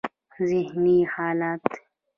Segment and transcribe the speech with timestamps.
[0.41, 1.61] ذهني حالت: